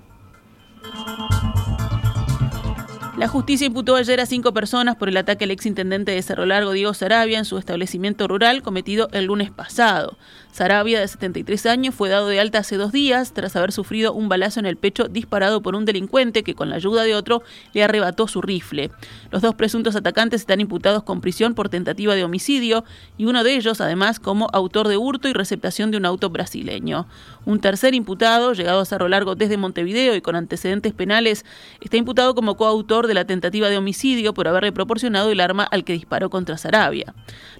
La 3.15 3.27
justicia 3.27 3.67
imputó 3.67 3.95
ayer 3.95 4.19
a 4.19 4.25
cinco 4.25 4.53
personas 4.53 4.95
por 4.95 5.07
el 5.07 5.17
ataque 5.17 5.43
al 5.43 5.51
exintendente 5.51 6.11
de 6.11 6.21
Cerro 6.23 6.47
Largo, 6.47 6.71
Diego 6.71 6.95
Sarabia, 6.95 7.37
en 7.37 7.45
su 7.45 7.59
establecimiento 7.59 8.27
rural 8.27 8.63
cometido 8.63 9.07
el 9.11 9.25
lunes 9.25 9.51
pasado. 9.51 10.17
Sarabia, 10.51 10.99
de 10.99 11.07
73 11.07 11.65
años, 11.65 11.95
fue 11.95 12.09
dado 12.09 12.27
de 12.27 12.39
alta 12.39 12.59
hace 12.59 12.75
dos 12.75 12.91
días 12.91 13.33
tras 13.33 13.55
haber 13.55 13.71
sufrido 13.71 14.13
un 14.13 14.29
balazo 14.29 14.59
en 14.59 14.67
el 14.67 14.77
pecho 14.77 15.07
disparado 15.07 15.61
por 15.61 15.75
un 15.75 15.85
delincuente 15.85 16.43
que, 16.43 16.53
con 16.53 16.69
la 16.69 16.75
ayuda 16.75 17.03
de 17.03 17.15
otro, 17.15 17.41
le 17.73 17.83
arrebató 17.83 18.27
su 18.27 18.41
rifle. 18.41 18.91
Los 19.31 19.41
dos 19.41 19.55
presuntos 19.55 19.95
atacantes 19.95 20.41
están 20.41 20.61
imputados 20.61 21.03
con 21.03 21.21
prisión 21.21 21.55
por 21.55 21.69
tentativa 21.69 22.13
de 22.13 22.23
homicidio 22.23 22.83
y 23.17 23.25
uno 23.25 23.43
de 23.43 23.55
ellos, 23.55 23.81
además, 23.81 24.19
como 24.19 24.47
autor 24.53 24.87
de 24.87 24.97
hurto 24.97 25.27
y 25.27 25.33
receptación 25.33 25.89
de 25.89 25.97
un 25.97 26.05
auto 26.05 26.29
brasileño. 26.29 27.07
Un 27.45 27.59
tercer 27.59 27.95
imputado, 27.95 28.53
llegado 28.53 28.79
a 28.79 28.85
Cerro 28.85 29.07
Largo 29.07 29.33
desde 29.33 29.57
Montevideo 29.57 30.15
y 30.15 30.21
con 30.21 30.35
antecedentes 30.35 30.93
penales, 30.93 31.45
está 31.81 31.97
imputado 31.97 32.35
como 32.35 32.57
coautor 32.57 33.02
de 33.07 33.13
la 33.13 33.25
tentativa 33.25 33.69
de 33.69 33.77
homicidio 33.77 34.33
por 34.33 34.47
haberle 34.47 34.71
proporcionado 34.71 35.31
el 35.31 35.39
arma 35.39 35.63
al 35.63 35.83
que 35.83 35.93
disparó 35.93 36.29
contra 36.29 36.57
Sarabia. 36.57 37.13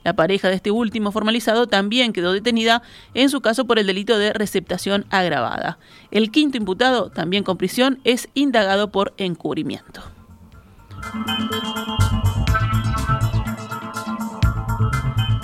La 0.04 0.16
pareja 0.16 0.50
de 0.50 0.56
este 0.56 0.72
último 0.72 1.12
formalizado 1.12 1.68
también 1.68 2.14
quedó 2.14 2.34
detenida 2.34 2.82
en 3.14 3.30
su 3.30 3.42
caso 3.42 3.66
por 3.66 3.80
el 3.80 3.88
delito 3.88 4.18
de 4.18 4.34
receptación 4.34 5.06
agravada. 5.10 5.78
El 6.12 6.32
quinto 6.32 6.58
imputado, 6.58 7.10
también 7.10 7.44
con 7.44 7.58
prisión, 7.58 8.00
es 8.04 8.30
indagado 8.34 8.92
por 8.92 9.14
encubrimiento. 9.18 10.02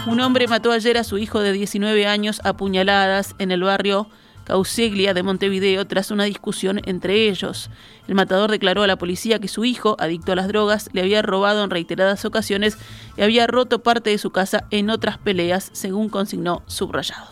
Un 0.07 0.21
hombre 0.21 0.47
mató 0.47 0.71
ayer 0.71 0.97
a 0.97 1.03
su 1.03 1.17
hijo 1.17 1.41
de 1.41 1.51
19 1.51 2.07
años 2.07 2.41
a 2.43 2.53
puñaladas 2.53 3.35
en 3.37 3.51
el 3.51 3.61
barrio 3.61 4.09
Causiglia 4.49 5.13
de 5.13 5.21
Montevideo 5.21 5.85
tras 5.85 6.09
una 6.09 6.23
discusión 6.23 6.81
entre 6.85 7.29
ellos. 7.29 7.69
El 8.07 8.15
matador 8.15 8.49
declaró 8.49 8.81
a 8.81 8.87
la 8.87 8.97
policía 8.97 9.37
que 9.37 9.47
su 9.47 9.63
hijo, 9.63 9.95
adicto 9.99 10.31
a 10.31 10.35
las 10.35 10.47
drogas, 10.47 10.89
le 10.91 11.01
había 11.01 11.21
robado 11.21 11.63
en 11.63 11.69
reiteradas 11.69 12.25
ocasiones 12.25 12.75
y 13.15 13.21
había 13.21 13.45
roto 13.45 13.83
parte 13.83 14.09
de 14.09 14.17
su 14.17 14.31
casa 14.31 14.65
en 14.71 14.89
otras 14.89 15.19
peleas, 15.19 15.69
según 15.73 16.09
consignó 16.09 16.63
subrayado. 16.65 17.27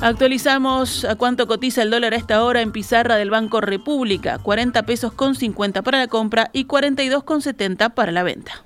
Actualizamos 0.00 1.04
a 1.04 1.14
cuánto 1.14 1.46
cotiza 1.46 1.82
el 1.82 1.90
dólar 1.90 2.12
a 2.12 2.16
esta 2.16 2.42
hora 2.42 2.60
en 2.60 2.72
pizarra 2.72 3.14
del 3.14 3.30
Banco 3.30 3.60
República, 3.60 4.38
40 4.38 4.82
pesos 4.82 5.12
con 5.12 5.36
50 5.36 5.82
para 5.82 5.98
la 5.98 6.08
compra 6.08 6.50
y 6.52 6.64
42 6.64 7.22
con 7.22 7.40
70 7.40 7.90
para 7.90 8.10
la 8.10 8.24
venta. 8.24 8.64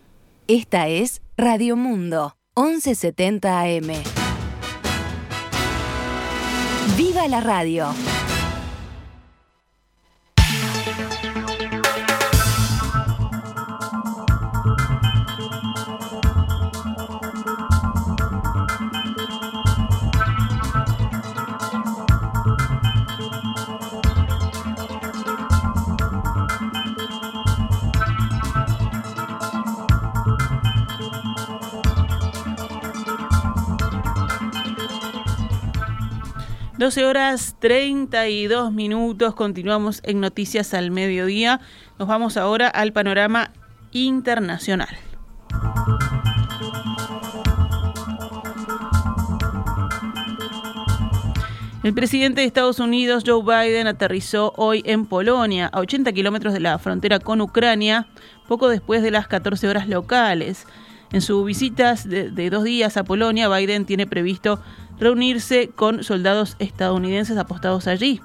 Esta 0.49 0.89
es 0.89 1.23
Radio 1.37 1.77
Mundo, 1.77 2.37
1170 2.57 3.61
AM. 3.61 3.93
¡Viva 6.97 7.29
la 7.29 7.41
radio! 7.41 7.87
Doce 36.83 37.07
horas 37.07 37.55
32 37.61 38.73
minutos, 38.73 39.37
continuamos 39.37 40.01
en 40.03 40.19
Noticias 40.19 40.75
al 40.75 40.91
Mediodía. 40.91 41.61
Nos 41.97 42.09
vamos 42.09 42.37
ahora 42.37 42.67
al 42.67 42.93
panorama 42.93 43.53
internacional. 43.93 44.89
El 51.85 51.95
presidente 51.95 52.41
de 52.41 52.49
Estados 52.49 52.81
Unidos, 52.81 53.23
Joe 53.25 53.45
Biden, 53.45 53.87
aterrizó 53.87 54.53
hoy 54.57 54.83
en 54.85 55.07
Polonia, 55.07 55.69
a 55.73 55.79
80 55.79 56.13
kilómetros 56.13 56.53
de 56.53 56.59
la 56.59 56.81
frontera 56.81 57.21
con 57.21 57.41
Ucrania, 57.41 58.09
poco 58.49 58.69
después 58.69 59.05
de 59.05 59.13
las 59.13 59.29
14 59.29 59.69
horas 59.69 59.87
locales. 59.89 60.67
En 61.13 61.21
sus 61.21 61.47
visitas 61.47 62.09
de, 62.09 62.31
de 62.31 62.51
dos 62.51 62.65
días 62.65 62.97
a 62.97 63.05
Polonia, 63.05 63.49
Biden 63.49 63.85
tiene 63.85 64.09
previsto 64.09 64.61
reunirse 65.03 65.71
con 65.75 66.05
soldados 66.05 66.57
estadounidenses 66.59 67.37
apostados 67.37 67.87
allí. 67.87 68.21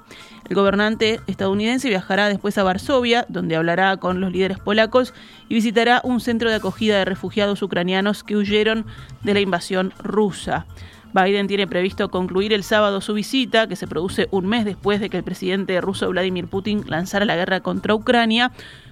El 0.47 0.55
gobernante 0.55 1.19
estadounidense 1.27 1.89
viajará 1.89 2.29
después 2.29 2.57
a 2.57 2.63
Varsovia, 2.63 3.25
donde 3.27 3.57
hablará 3.57 3.97
con 3.97 4.21
los 4.21 4.31
líderes 4.31 4.59
polacos 4.59 5.13
y 5.49 5.55
visitará 5.55 5.99
un 6.03 6.21
centro 6.21 6.49
de 6.49 6.55
acogida 6.55 6.97
de 6.97 7.05
refugiados 7.05 7.61
ucranianos 7.61 8.23
que 8.23 8.37
huyeron 8.37 8.85
de 9.23 9.33
la 9.33 9.41
invasión 9.41 9.93
rusa. 9.99 10.65
Biden 11.13 11.47
tiene 11.47 11.67
previsto 11.67 12.09
concluir 12.09 12.53
el 12.53 12.63
sábado 12.63 13.01
su 13.01 13.13
visita, 13.13 13.67
que 13.67 13.75
se 13.75 13.87
produce 13.87 14.27
un 14.31 14.45
mes 14.45 14.63
después 14.63 14.99
de 14.99 15.09
que 15.09 15.17
el 15.17 15.23
presidente 15.23 15.81
ruso 15.81 16.09
Vladimir 16.09 16.47
Putin 16.47 16.83
lanzara 16.87 17.25
la 17.25 17.35
guerra 17.35 17.61
contra 17.61 17.95
Ucrania, 17.95 18.51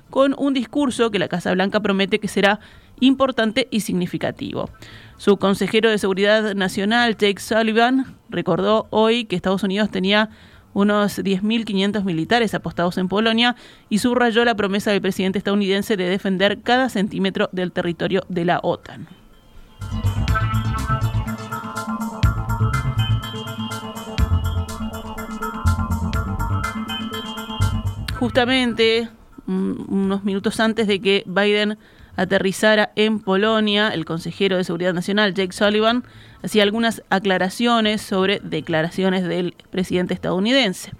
con 0.09 0.35
un 0.37 0.53
discurso 0.53 1.11
que 1.11 1.19
la 1.19 1.27
Casa 1.27 1.53
Blanca 1.53 1.79
promete 1.81 2.19
que 2.19 2.27
será 2.27 2.59
importante 2.99 3.67
y 3.71 3.81
significativo. 3.81 4.69
Su 5.17 5.37
consejero 5.37 5.89
de 5.89 5.97
Seguridad 5.97 6.55
Nacional, 6.55 7.15
Jake 7.17 7.39
Sullivan, 7.39 8.17
recordó 8.29 8.87
hoy 8.89 9.25
que 9.25 9.35
Estados 9.35 9.63
Unidos 9.63 9.89
tenía 9.89 10.29
unos 10.73 11.19
10.500 11.19 12.03
militares 12.03 12.53
apostados 12.53 12.97
en 12.97 13.07
Polonia 13.07 13.55
y 13.89 13.99
subrayó 13.99 14.43
la 14.43 14.55
promesa 14.55 14.91
del 14.91 15.01
presidente 15.01 15.37
estadounidense 15.37 15.95
de 15.95 16.09
defender 16.09 16.61
cada 16.61 16.89
centímetro 16.89 17.49
del 17.53 17.71
territorio 17.71 18.23
de 18.27 18.45
la 18.45 18.59
OTAN. 18.61 19.07
Justamente 28.19 29.09
unos 29.47 30.23
minutos 30.23 30.59
antes 30.59 30.87
de 30.87 30.99
que 30.99 31.23
Biden 31.25 31.77
aterrizara 32.15 32.91
en 32.95 33.19
Polonia, 33.19 33.89
el 33.89 34.05
consejero 34.05 34.57
de 34.57 34.63
Seguridad 34.63 34.93
Nacional, 34.93 35.33
Jake 35.33 35.53
Sullivan, 35.53 36.03
hacía 36.43 36.63
algunas 36.63 37.01
aclaraciones 37.09 38.01
sobre 38.01 38.39
declaraciones 38.43 39.27
del 39.27 39.55
presidente 39.71 40.13
estadounidense. 40.13 40.91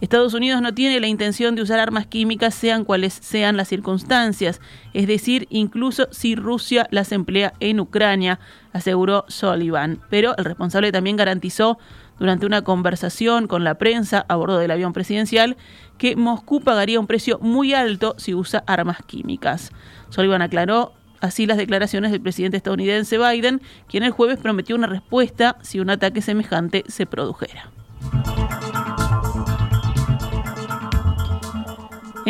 Estados 0.00 0.32
Unidos 0.32 0.62
no 0.62 0.72
tiene 0.72 0.98
la 0.98 1.08
intención 1.08 1.54
de 1.54 1.62
usar 1.62 1.78
armas 1.78 2.06
químicas, 2.06 2.54
sean 2.54 2.84
cuales 2.84 3.12
sean 3.12 3.58
las 3.58 3.68
circunstancias, 3.68 4.60
es 4.94 5.06
decir, 5.06 5.46
incluso 5.50 6.08
si 6.10 6.34
Rusia 6.36 6.86
las 6.90 7.12
emplea 7.12 7.52
en 7.60 7.80
Ucrania, 7.80 8.40
aseguró 8.72 9.26
Sullivan. 9.28 10.00
Pero 10.08 10.34
el 10.38 10.46
responsable 10.46 10.90
también 10.90 11.16
garantizó 11.16 11.78
durante 12.20 12.46
una 12.46 12.62
conversación 12.62 13.48
con 13.48 13.64
la 13.64 13.74
prensa 13.74 14.24
a 14.28 14.36
bordo 14.36 14.58
del 14.58 14.70
avión 14.70 14.92
presidencial 14.92 15.56
que 15.98 16.14
Moscú 16.14 16.60
pagaría 16.60 17.00
un 17.00 17.08
precio 17.08 17.40
muy 17.40 17.74
alto 17.74 18.14
si 18.18 18.34
usa 18.34 18.62
armas 18.68 18.98
químicas. 19.04 19.72
Sullivan 20.10 20.42
aclaró 20.42 20.92
Así 21.20 21.44
las 21.44 21.58
declaraciones 21.58 22.12
del 22.12 22.22
presidente 22.22 22.56
estadounidense 22.56 23.18
Biden, 23.18 23.60
quien 23.88 24.04
el 24.04 24.10
jueves 24.10 24.38
prometió 24.38 24.74
una 24.74 24.86
respuesta 24.86 25.58
si 25.60 25.78
un 25.78 25.90
ataque 25.90 26.22
semejante 26.22 26.82
se 26.88 27.04
produjera. 27.04 27.70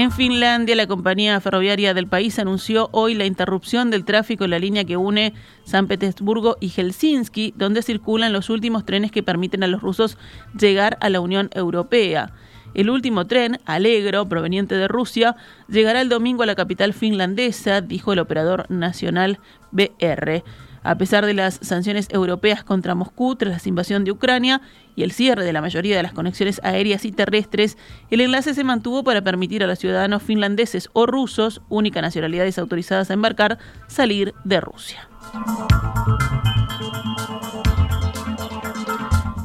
En 0.01 0.13
Finlandia, 0.13 0.75
la 0.77 0.87
compañía 0.87 1.39
ferroviaria 1.43 1.93
del 1.93 2.07
país 2.07 2.39
anunció 2.39 2.89
hoy 2.93 3.13
la 3.13 3.27
interrupción 3.27 3.91
del 3.91 4.07
tráfico 4.07 4.45
en 4.45 4.51
la 4.53 4.59
línea 4.59 4.87
que 4.87 4.97
une 4.97 5.35
San 5.65 5.89
Petersburgo 5.89 6.57
y 6.59 6.71
Helsinki, 6.71 7.53
donde 7.55 7.83
circulan 7.83 8.33
los 8.33 8.49
últimos 8.49 8.87
trenes 8.87 9.13
que 9.13 9.23
permiten 9.23 9.63
a 9.63 9.67
los 9.67 9.83
rusos 9.83 10.17
llegar 10.59 10.97
a 11.03 11.11
la 11.11 11.21
Unión 11.21 11.51
Europea. 11.53 12.33
El 12.73 12.89
último 12.89 13.27
tren, 13.27 13.59
Alegro, 13.67 14.27
proveniente 14.27 14.75
de 14.75 14.89
Rusia, 14.89 15.37
llegará 15.69 16.01
el 16.01 16.09
domingo 16.09 16.45
a 16.45 16.47
la 16.47 16.55
capital 16.55 16.95
finlandesa, 16.95 17.83
dijo 17.83 18.15
el 18.15 18.21
operador 18.21 18.71
nacional 18.71 19.39
BR. 19.71 20.43
A 20.83 20.97
pesar 20.97 21.27
de 21.27 21.35
las 21.35 21.59
sanciones 21.63 22.09
europeas 22.11 22.65
contra 22.65 22.95
Moscú 22.95 23.37
tras 23.37 23.65
la 23.65 23.69
invasión 23.69 24.05
de 24.05 24.13
Ucrania 24.13 24.63
y 24.97 25.03
el 25.03 25.13
cierre 25.13 25.45
de 25.45 25.53
la 25.53 25.61
mayoría 25.61 25.97
de 25.97 26.03
las 26.03 26.13
conexiones 26.13 26.61
aéreas 26.65 27.05
y 27.05 27.13
terrestres, 27.13 27.77
el 28.11 28.21
enlace 28.21 28.55
se 28.55 28.65
mantuvo 28.65 29.05
para 29.05 29.23
permitir 29.23 29.63
a 29.63 29.67
los 29.67 29.79
ciudadanos 29.79 30.23
finlandeses 30.23 30.89
o 30.93 31.07
rusos, 31.07 31.61
única 31.69 32.01
nacionalidades 32.01 32.59
autorizadas 32.59 33.11
a 33.11 33.15
embarcar, 33.15 33.59
salir 33.89 34.35
de 34.45 34.61
Rusia. 34.61 35.09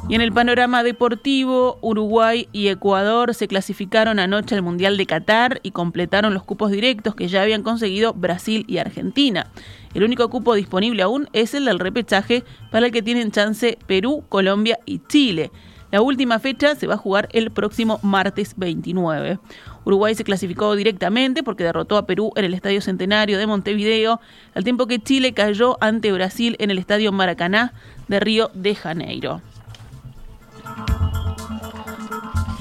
Y 0.08 0.14
en 0.14 0.22
el 0.22 0.32
panorama 0.32 0.84
deportivo, 0.84 1.80
Uruguay 1.82 2.48
y 2.52 2.68
Ecuador 2.68 3.34
se 3.34 3.48
clasificaron 3.48 4.20
anoche 4.20 4.54
al 4.54 4.62
Mundial 4.62 4.98
de 4.98 5.08
Qatar 5.08 5.60
y 5.64 5.72
completaron 5.72 6.36
los 6.36 6.44
cupos 6.44 6.70
directos 6.70 7.16
que 7.16 7.28
ya 7.28 7.42
habían 7.42 7.64
conseguido 7.64 8.14
Brasil 8.14 8.66
y 8.68 8.78
Argentina. 8.78 9.48
El 9.96 10.04
único 10.04 10.30
cupo 10.30 10.54
disponible 10.54 11.02
aún 11.02 11.28
es 11.34 11.56
el 11.56 11.66
del 11.66 11.80
repechaje 11.80 12.44
para 12.70 12.86
el 12.86 12.92
que 12.92 13.02
tienen 13.02 13.32
chance 13.32 13.80
Perú, 13.88 14.24
Colombia 14.30 14.78
y 14.86 15.00
Chile. 15.08 15.50
La 15.90 16.02
última 16.02 16.38
fecha 16.38 16.76
se 16.76 16.86
va 16.86 16.96
a 16.96 16.98
jugar 16.98 17.28
el 17.32 17.50
próximo 17.50 18.00
martes 18.04 18.54
29. 18.58 19.40
Uruguay 19.86 20.14
se 20.14 20.24
clasificó 20.24 20.76
directamente 20.76 21.42
porque 21.42 21.64
derrotó 21.64 21.98
a 21.98 22.06
Perú 22.06 22.32
en 22.36 22.46
el 22.46 22.54
Estadio 22.54 22.82
Centenario 22.82 23.40
de 23.40 23.48
Montevideo, 23.48 24.20
al 24.54 24.64
tiempo 24.64 24.86
que 24.86 25.00
Chile 25.00 25.34
cayó 25.34 25.78
ante 25.82 26.12
Brasil 26.12 26.58
en 26.60 26.70
el 26.70 26.78
Estadio 26.78 27.12
Maracaná 27.12 27.74
de 28.08 28.20
Río 28.20 28.52
de 28.54 28.76
Janeiro. 28.76 29.42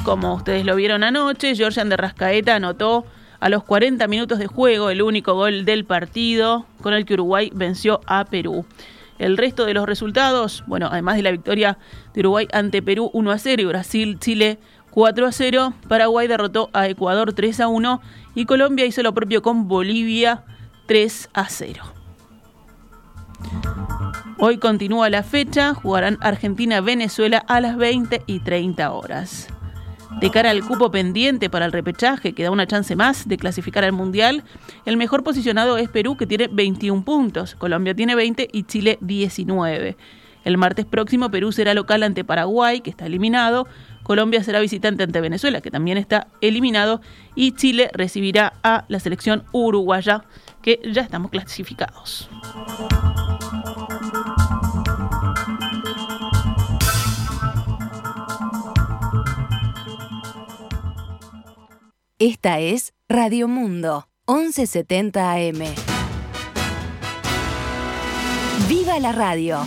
Como 0.05 0.35
ustedes 0.35 0.67
lo 0.67 0.77
vieron 0.77 1.03
anoche, 1.03 1.57
Georgian 1.57 1.89
de 1.89 1.97
Rascaeta 1.97 2.55
anotó 2.55 3.07
a 3.41 3.49
los 3.49 3.65
40 3.65 4.07
minutos 4.07 4.39
de 4.39 4.47
juego 4.47 4.91
el 4.91 5.01
único 5.01 5.33
gol 5.33 5.65
del 5.65 5.87
partido 5.87 6.67
con 6.83 6.93
el 6.93 7.07
que 7.07 7.15
Uruguay 7.15 7.51
venció 7.55 8.03
a 8.07 8.27
Perú. 8.27 8.67
El 9.19 9.39
resto 9.39 9.65
de 9.65 9.73
los 9.73 9.87
resultados, 9.87 10.63
bueno, 10.67 10.89
además 10.93 11.17
de 11.17 11.23
la 11.23 11.31
victoria 11.31 11.79
de 12.13 12.21
Uruguay 12.21 12.49
ante 12.53 12.83
Perú 12.83 13.09
1 13.15 13.31
a 13.31 13.39
0 13.39 13.63
y 13.63 13.65
Brasil, 13.65 14.19
Chile 14.19 14.59
4 14.91 15.27
a 15.27 15.33
0, 15.33 15.73
Paraguay 15.89 16.29
derrotó 16.29 16.69
a 16.75 16.87
Ecuador 16.87 17.33
3 17.33 17.61
a 17.61 17.69
1 17.69 18.03
y 18.35 18.45
Colombia 18.45 18.85
hizo 18.85 19.03
lo 19.03 19.15
propio 19.15 19.41
con 19.41 19.69
Bolivia 19.69 20.45
3 20.85 21.31
a 21.33 21.49
0. 21.49 21.83
Hoy 24.39 24.59
continúa 24.59 25.09
la 25.09 25.23
fecha, 25.23 25.73
jugarán 25.73 26.19
Argentina-Venezuela 26.21 27.39
a 27.39 27.63
las 27.63 27.79
20 27.79 28.23
y 28.27 28.41
30 28.41 28.93
horas. 28.93 29.54
De 30.21 30.31
cara 30.31 30.51
al 30.51 30.65
cupo 30.65 30.91
pendiente 30.91 31.51
para 31.51 31.67
el 31.67 31.73
repechaje, 31.73 32.33
que 32.33 32.43
da 32.45 32.51
una 32.51 32.67
chance 32.67 32.97
más 32.97 33.29
de 33.29 33.37
clasificar 33.37 33.85
al 33.85 33.93
Mundial, 33.93 34.45
el 34.87 34.97
mejor 34.97 35.23
posicionado 35.23 35.77
es 35.77 35.89
Perú, 35.89 36.17
que 36.17 36.27
tiene 36.27 36.49
21 36.49 37.05
puntos, 37.05 37.55
Colombia 37.57 37.95
tiene 37.95 38.15
20 38.15 38.49
y 38.51 38.63
Chile 38.65 38.99
19. 39.01 39.97
El 40.45 40.59
martes 40.59 40.85
próximo 40.85 41.31
Perú 41.31 41.53
será 41.53 41.75
local 41.75 42.03
ante 42.03 42.25
Paraguay, 42.25 42.81
que 42.81 42.91
está 42.91 43.07
eliminado, 43.07 43.67
Colombia 44.03 44.43
será 44.45 44.61
visitante 44.61 45.03
ante 45.03 45.21
Venezuela, 45.21 45.61
que 45.61 45.71
también 45.71 45.99
está 45.99 46.29
eliminado, 46.41 47.01
y 47.35 47.53
Chile 47.53 47.91
recibirá 47.93 48.53
a 48.63 48.85
la 48.89 49.01
selección 49.01 49.45
uruguaya, 49.53 50.25
que 50.63 50.81
ya 50.93 51.03
estamos 51.03 51.31
clasificados. 51.31 52.29
Esta 62.27 62.59
es 62.59 62.95
Radio 63.07 63.49
Mundo, 63.49 64.09
1170 64.27 65.33
AM. 65.33 65.59
¡Viva 68.67 68.99
la 68.99 69.13
radio! 69.13 69.59